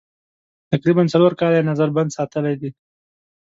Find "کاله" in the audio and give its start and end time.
1.39-1.55